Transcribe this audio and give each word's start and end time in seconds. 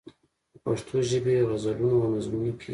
په 0.51 0.57
پښتو 0.65 0.95
ژبې 1.09 1.37
غزلونو 1.49 1.95
او 2.03 2.09
نظمونو 2.13 2.51
کې. 2.59 2.69